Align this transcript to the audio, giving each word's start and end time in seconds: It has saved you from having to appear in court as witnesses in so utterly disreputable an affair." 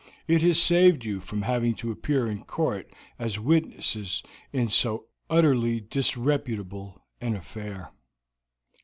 It 0.27 0.41
has 0.41 0.59
saved 0.59 1.05
you 1.05 1.19
from 1.19 1.43
having 1.43 1.75
to 1.75 1.91
appear 1.91 2.25
in 2.25 2.43
court 2.45 2.89
as 3.19 3.37
witnesses 3.37 4.23
in 4.51 4.67
so 4.69 5.05
utterly 5.29 5.79
disreputable 5.79 7.03
an 7.21 7.35
affair." 7.35 7.89